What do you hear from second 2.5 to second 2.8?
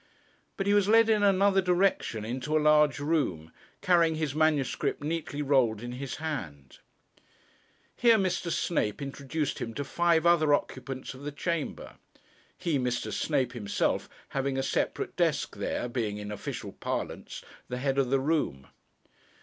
a